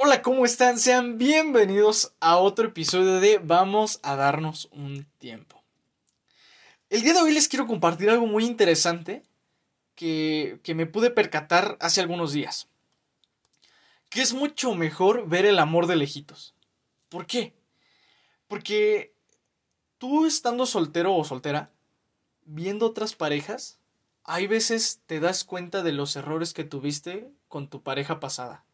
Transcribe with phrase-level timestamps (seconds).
[0.00, 0.78] Hola, ¿cómo están?
[0.78, 5.60] Sean bienvenidos a otro episodio de Vamos a darnos un tiempo.
[6.88, 9.24] El día de hoy les quiero compartir algo muy interesante
[9.96, 12.68] que, que me pude percatar hace algunos días.
[14.08, 16.54] Que es mucho mejor ver el amor de lejitos.
[17.08, 17.56] ¿Por qué?
[18.46, 19.12] Porque
[19.98, 21.72] tú estando soltero o soltera,
[22.44, 23.80] viendo otras parejas,
[24.22, 28.64] hay veces te das cuenta de los errores que tuviste con tu pareja pasada.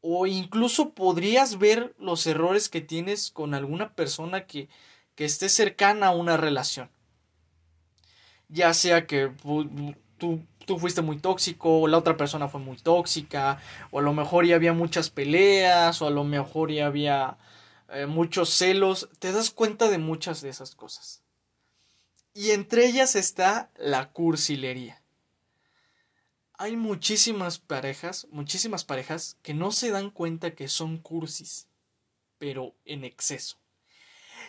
[0.00, 4.68] O incluso podrías ver los errores que tienes con alguna persona que,
[5.14, 6.90] que esté cercana a una relación.
[8.48, 9.30] Ya sea que
[10.18, 14.12] tú, tú fuiste muy tóxico, o la otra persona fue muy tóxica, o a lo
[14.12, 17.38] mejor ya había muchas peleas, o a lo mejor ya había
[17.88, 19.08] eh, muchos celos.
[19.18, 21.22] Te das cuenta de muchas de esas cosas.
[22.34, 24.99] Y entre ellas está la cursilería.
[26.60, 31.68] Hay muchísimas parejas, muchísimas parejas que no se dan cuenta que son cursis,
[32.36, 33.56] pero en exceso.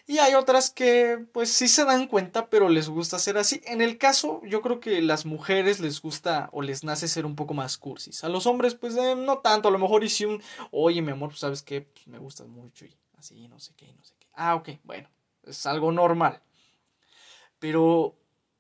[0.08, 3.62] Y hay otras que pues sí se dan cuenta, pero les gusta ser así.
[3.64, 7.38] En el caso, yo creo que las mujeres les gusta o les nace ser un
[7.38, 8.26] poco más cursis.
[8.26, 9.70] A los hombres, pues eh, no tanto.
[9.70, 12.84] A lo mejor hice un, oye, mi amor, pues sabes qué, pues, me gustas mucho
[12.84, 14.28] y así, no sé qué, no sé qué.
[14.34, 15.10] Ah, ok, bueno,
[15.44, 16.42] es algo normal.
[17.58, 18.18] Pero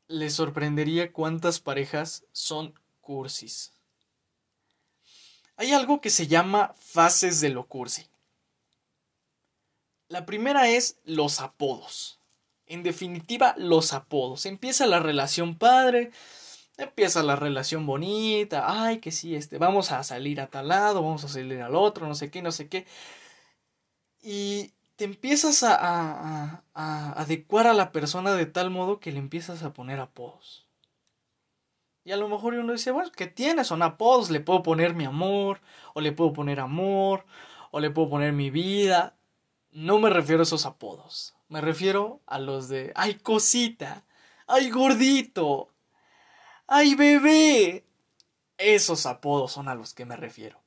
[0.07, 3.73] les sorprendería cuántas parejas son cursis.
[5.57, 8.07] Hay algo que se llama fases de lo cursi.
[10.07, 12.19] La primera es los apodos.
[12.65, 14.45] En definitiva, los apodos.
[14.45, 16.11] Empieza la relación padre,
[16.77, 21.23] empieza la relación bonita, ay, que sí, este, vamos a salir a tal lado, vamos
[21.23, 22.85] a salir al otro, no sé qué, no sé qué.
[24.21, 29.73] Y te empiezas a, adecuar a la persona de tal modo que le empiezas a
[29.73, 30.67] poner apodos.
[32.03, 33.63] Y a lo mejor uno dice, bueno, ¿qué tiene?
[33.63, 35.61] Son apodos, le puedo poner mi amor,
[35.93, 37.25] o le puedo poner amor,
[37.71, 39.15] o le puedo poner mi vida.
[39.71, 41.35] No me refiero a esos apodos.
[41.47, 44.03] Me refiero a los de, ay cosita,
[44.47, 45.69] ay gordito,
[46.67, 47.85] ay bebé.
[48.57, 50.59] Esos apodos son a los que me refiero.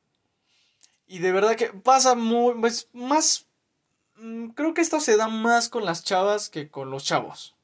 [1.06, 3.46] Y de verdad que pasa muy, pues, más
[4.16, 7.54] Mm, creo que esto se da más con las chavas que con los chavos.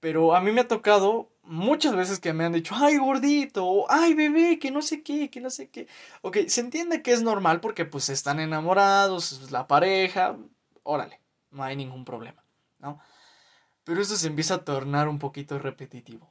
[0.00, 4.14] Pero a mí me ha tocado muchas veces que me han dicho, ay gordito, ay
[4.14, 5.88] bebé, que no sé qué, que no sé qué.
[6.22, 10.36] Ok, se entiende que es normal porque pues están enamorados, es la pareja,
[10.82, 11.20] órale,
[11.50, 12.44] no hay ningún problema,
[12.78, 13.00] ¿no?
[13.84, 16.28] Pero eso se empieza a tornar un poquito repetitivo.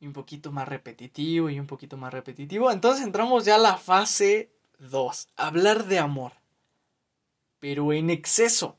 [0.00, 2.70] Y un poquito más repetitivo y un poquito más repetitivo.
[2.70, 6.32] Entonces entramos ya a la fase 2, hablar de amor
[7.58, 8.78] pero en exceso.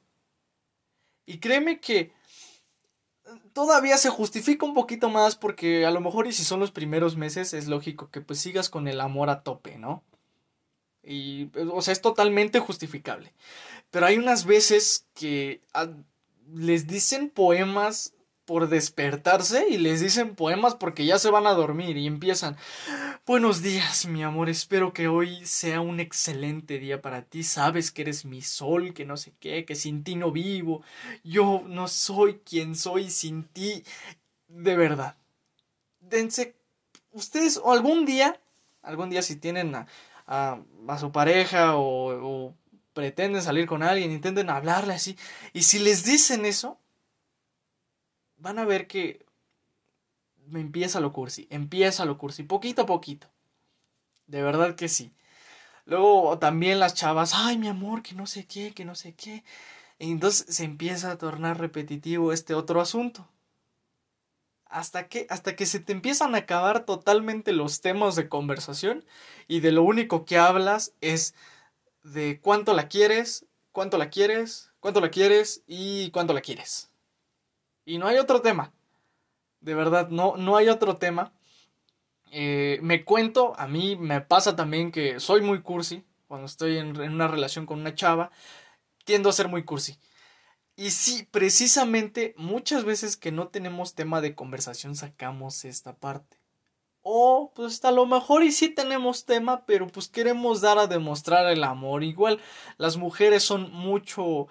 [1.26, 2.12] Y créeme que
[3.54, 7.16] todavía se justifica un poquito más porque a lo mejor y si son los primeros
[7.16, 10.04] meses es lógico que pues sigas con el amor a tope, ¿no?
[11.04, 13.34] Y o sea, es totalmente justificable.
[13.92, 15.90] Pero hay unas veces que ah,
[16.54, 18.14] les dicen poemas
[18.50, 22.58] por despertarse y les dicen poemas porque ya se van a dormir y empiezan
[23.28, 27.44] Buenos días, mi amor, espero que hoy sea un excelente día para ti.
[27.44, 30.82] Sabes que eres mi sol, que no sé qué, que sin ti no vivo.
[31.24, 33.84] Yo no soy quien soy sin ti.
[34.48, 35.16] De verdad.
[36.00, 36.56] Dense
[37.12, 38.42] ustedes o algún día,
[38.82, 39.86] algún día si tienen a,
[40.26, 42.56] a, su pareja o,
[42.94, 45.16] pretenden salir con alguien, intenten hablarle así.
[45.54, 46.80] Y si les dicen eso,
[48.40, 49.26] van a ver que
[50.48, 53.28] me empieza lo cursi, empieza lo cursi, poquito a poquito.
[54.28, 55.14] De verdad que sí.
[55.86, 59.44] Luego también las chavas, ay mi amor, que no sé qué, que no sé qué.
[59.98, 63.28] Y entonces se empieza a tornar repetitivo este otro asunto.
[64.66, 69.04] Hasta que, hasta que se te empiezan a acabar totalmente los temas de conversación
[69.48, 71.34] y de lo único que hablas es
[72.04, 76.92] de cuánto la quieres, cuánto la quieres, cuánto la quieres y cuánto la quieres.
[77.86, 78.74] Y no hay otro tema.
[79.62, 81.34] De verdad, no, no hay otro tema.
[82.32, 86.04] Eh, me cuento, a mí me pasa también que soy muy cursi.
[86.28, 88.32] Cuando estoy en, en una relación con una chava,
[89.04, 89.98] tiendo a ser muy cursi.
[90.76, 96.40] Y sí, precisamente muchas veces que no tenemos tema de conversación sacamos esta parte.
[97.02, 101.48] O pues a lo mejor y sí tenemos tema, pero pues queremos dar a demostrar
[101.48, 102.04] el amor.
[102.04, 102.40] Igual
[102.78, 104.48] las mujeres son mucho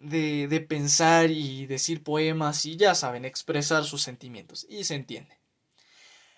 [0.00, 4.66] de, pensar y decir poemas y ya saben, expresar sus sentimientos.
[4.68, 5.38] Y se entiende.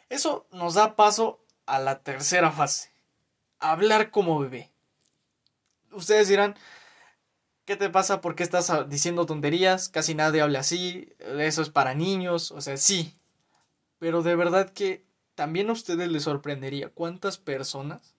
[0.09, 2.93] Eso nos da paso a la tercera fase.
[3.59, 4.71] Hablar como bebé.
[5.93, 6.57] Ustedes dirán,
[7.65, 8.21] ¿qué te pasa?
[8.21, 9.89] ¿Por qué estás diciendo tonterías?
[9.89, 11.13] Casi nadie habla así.
[11.19, 12.51] Eso es para niños.
[12.51, 13.17] O sea, sí.
[13.99, 18.17] Pero de verdad que también a ustedes les sorprendería cuántas personas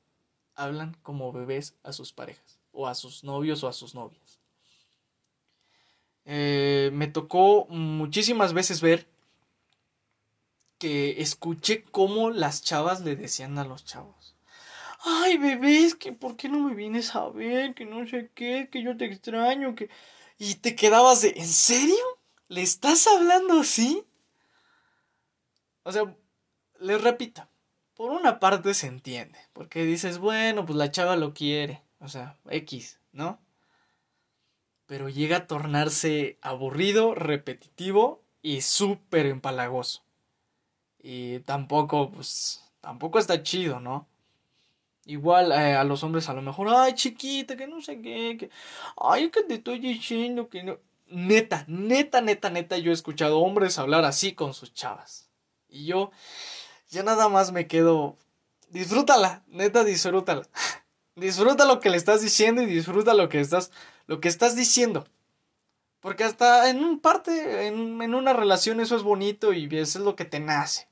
[0.55, 4.22] hablan como bebés a sus parejas, o a sus novios o a sus novias.
[7.13, 9.07] Tocó muchísimas veces ver
[10.77, 14.35] que escuché cómo las chavas le decían a los chavos.
[15.05, 18.83] Ay, bebés, que por qué no me vienes a ver, que no sé qué, que
[18.83, 19.89] yo te extraño, que...
[20.37, 22.03] Y te quedabas de, ¿en serio?
[22.49, 24.03] ¿Le estás hablando así?
[25.83, 26.15] O sea,
[26.79, 27.47] les repito,
[27.95, 32.37] por una parte se entiende, porque dices, bueno, pues la chava lo quiere, o sea,
[32.49, 33.39] X, ¿no?
[34.85, 40.03] Pero llega a tornarse aburrido, repetitivo y súper empalagoso.
[40.99, 44.07] Y tampoco, pues, tampoco está chido, ¿no?
[45.05, 48.49] Igual eh, a los hombres a lo mejor, ay chiquita, que no sé qué, que,
[48.97, 50.79] ay, que te estoy diciendo que no.
[51.07, 55.29] Neta, neta, neta, neta, yo he escuchado hombres hablar así con sus chavas.
[55.67, 56.11] Y yo
[56.89, 58.17] ya nada más me quedo,
[58.69, 60.43] disfrútala, neta, disfrútala.
[61.15, 63.71] disfruta lo que le estás diciendo y disfruta lo que estás,
[64.07, 65.05] lo que estás diciendo.
[65.99, 70.05] Porque hasta en un parte, en, en una relación eso es bonito y eso es
[70.05, 70.89] lo que te nace.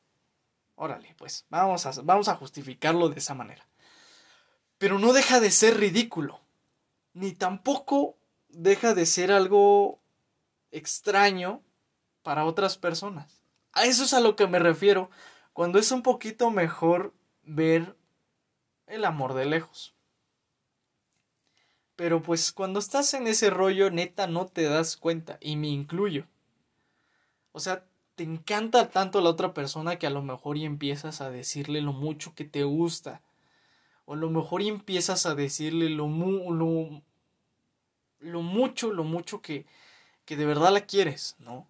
[0.75, 3.67] Órale, pues, vamos a, vamos a justificarlo de esa manera.
[4.77, 6.39] Pero no deja de ser ridículo.
[7.13, 8.17] Ni tampoco
[8.47, 10.01] deja de ser algo
[10.71, 11.61] extraño
[12.23, 13.43] para otras personas.
[13.73, 15.09] A eso es a lo que me refiero
[15.53, 17.95] cuando es un poquito mejor ver
[18.87, 19.93] el amor de lejos.
[22.01, 26.25] Pero pues cuando estás en ese rollo neta no te das cuenta y me incluyo.
[27.51, 31.29] O sea, te encanta tanto la otra persona que a lo mejor y empiezas a
[31.29, 33.21] decirle lo mucho que te gusta.
[34.05, 37.03] O a lo mejor y empiezas a decirle lo, lo,
[38.17, 39.67] lo mucho, lo mucho que,
[40.25, 41.67] que de verdad la quieres, ¿no?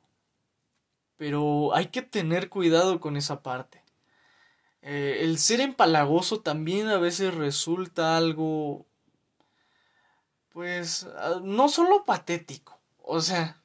[1.18, 3.84] Pero hay que tener cuidado con esa parte.
[4.82, 8.86] Eh, el ser empalagoso también a veces resulta algo,
[10.54, 13.62] pues, ah, no solo patético, o sea,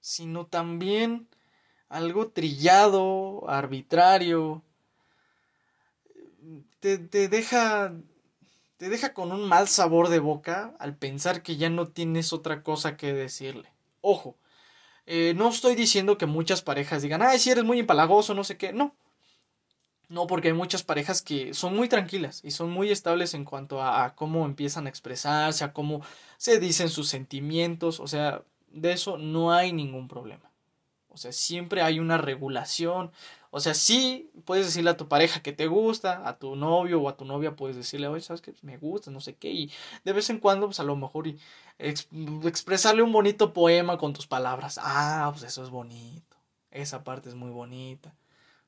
[0.00, 1.28] sino también
[1.88, 4.62] algo trillado, arbitrario.
[6.80, 7.92] Te, te deja
[8.76, 12.62] te deja con un mal sabor de boca al pensar que ya no tienes otra
[12.62, 13.72] cosa que decirle.
[14.00, 14.36] Ojo,
[15.06, 18.56] eh, no estoy diciendo que muchas parejas digan, ay, si eres muy empalagoso, no sé
[18.56, 18.72] qué.
[18.72, 18.94] No.
[20.08, 23.82] No, porque hay muchas parejas que son muy tranquilas y son muy estables en cuanto
[23.82, 26.02] a, cómo empiezan a expresarse, a cómo
[26.36, 28.00] se dicen sus sentimientos.
[28.00, 30.50] O sea, de eso no hay ningún problema.
[31.08, 33.12] O sea, siempre hay una regulación.
[33.50, 37.08] O sea, sí puedes decirle a tu pareja que te gusta, a tu novio o
[37.08, 38.52] a tu novia puedes decirle, oye, ¿sabes qué?
[38.62, 39.50] Me gusta, no sé qué.
[39.52, 39.72] Y
[40.04, 41.38] de vez en cuando, pues a lo mejor y
[41.78, 44.78] expresarle un bonito poema con tus palabras.
[44.82, 46.36] Ah, pues eso es bonito.
[46.70, 48.12] Esa parte es muy bonita.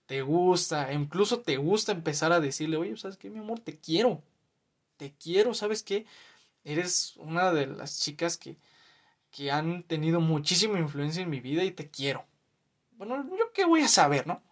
[0.06, 3.60] Te gusta, incluso te gusta empezar a decirle, oye, ¿sabes qué, mi amor?
[3.60, 4.22] Te quiero.
[4.96, 6.06] Te quiero, ¿sabes qué?
[6.64, 8.56] Eres una de las chicas que,
[9.30, 12.24] que han tenido muchísima influencia en mi vida y te quiero.
[12.92, 14.42] Bueno, yo qué voy a saber, ¿no?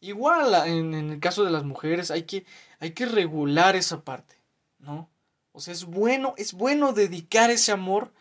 [0.00, 2.44] Igual en, el caso de las mujeres hay que,
[2.80, 4.36] hay que regular esa parte,
[4.78, 5.08] ¿no?
[5.52, 8.12] O sea, es bueno, es bueno dedicar ese amor,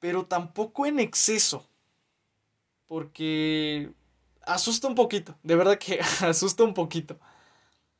[0.00, 1.68] pero tampoco en exceso.
[2.88, 3.92] Porque
[4.46, 7.18] asusta un poquito, de verdad que asusta un poquito.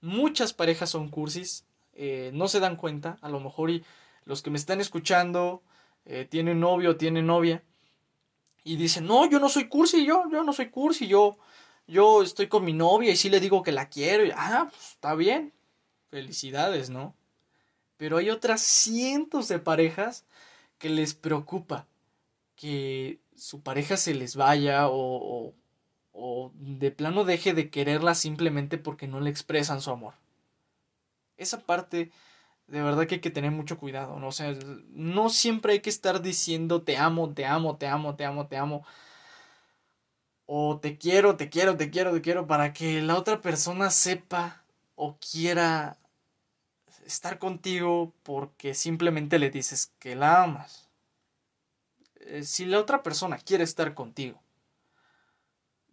[0.01, 1.65] Muchas parejas son cursis,
[1.95, 3.85] eh, no se dan cuenta, a lo mejor y
[4.25, 5.63] los que me están escuchando
[6.05, 7.63] eh, tienen novio o tienen novia
[8.65, 11.37] y dicen, no, yo no soy cursi, yo, yo no soy cursi, yo,
[11.87, 14.25] yo estoy con mi novia y sí le digo que la quiero.
[14.25, 15.53] Y, ah, pues está bien.
[16.11, 17.15] Felicidades, ¿no?
[17.99, 20.25] Pero hay otras cientos de parejas
[20.79, 21.87] que les preocupa
[22.57, 25.55] que su pareja se les vaya o, o,
[26.15, 30.15] o de plano deje de quererla simplemente porque no le expresan su amor.
[31.37, 32.13] Esa parte
[32.67, 34.29] de verdad que hay que tener mucho cuidado, ¿no?
[34.29, 34.33] O
[34.91, 38.57] no siempre hay que estar diciendo te amo, te amo, te amo, te amo, te
[38.57, 38.87] amo
[40.47, 44.65] o te quiero, te quiero, te quiero, te quiero, para que la otra persona sepa
[44.95, 45.99] o quiera
[47.07, 50.89] estar contigo porque simplemente le dices que la amas.
[52.21, 54.44] Eh, si la otra persona quiere estar contigo,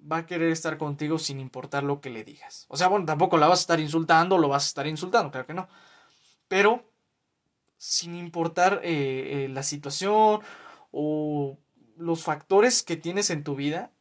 [0.10, 2.66] va a querer estar contigo sin importar lo que le digas.
[2.70, 5.48] O sea, bueno, tampoco la vas a estar insultando, lo vas a estar insultando, claro
[5.48, 5.68] que no.
[6.48, 6.92] Pero
[7.78, 10.42] sin importar eh, eh, la situación
[10.92, 11.58] o
[11.98, 13.92] los factores que tienes en tu vida,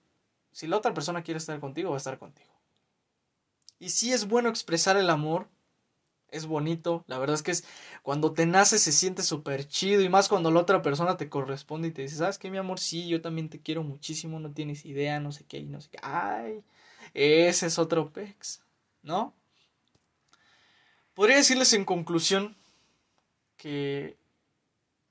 [0.52, 2.50] si la otra persona quiere estar contigo, va a estar contigo.
[3.78, 5.48] Y si es bueno expresar el amor,
[6.30, 7.64] es bonito, la verdad es que es
[8.02, 11.88] cuando te nace se siente súper chido y más cuando la otra persona te corresponde
[11.88, 12.78] y te dice, ¿sabes qué, mi amor?
[12.78, 15.90] Sí, yo también te quiero muchísimo, no tienes idea, no sé qué, y no sé
[15.90, 15.98] qué.
[16.02, 16.62] Ay,
[17.14, 18.62] ese es otro pex,
[19.02, 19.34] ¿no?
[21.14, 22.56] Podría decirles en conclusión
[23.56, 24.16] que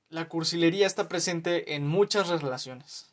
[0.08, 3.10] la cursilería está presente en muchas relaciones.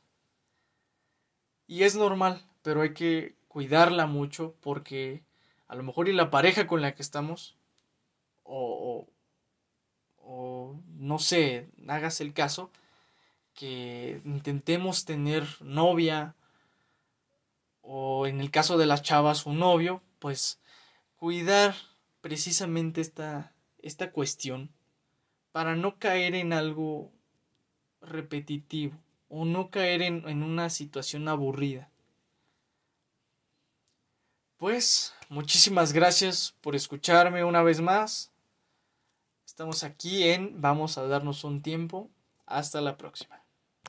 [1.67, 5.23] Y es normal, pero hay que cuidarla mucho porque
[5.67, 7.56] a lo mejor y la pareja con la que estamos
[8.47, 9.07] o,
[10.17, 12.71] o, no sé, hagas el caso,
[13.53, 16.35] que intentemos tener novia
[17.81, 20.59] o en el caso de las chavas un novio, pues
[21.15, 21.75] cuidar
[22.21, 24.69] precisamente esta, esta cuestión
[25.51, 27.11] para no caer en algo
[28.01, 28.97] repetitivo
[29.29, 31.89] o no caer en, en una situación aburrida.
[34.57, 38.31] Pues muchísimas gracias por escucharme una vez más.
[39.47, 42.11] Estamos aquí en Vamos a darnos un tiempo.
[42.45, 43.46] Hasta la próxima.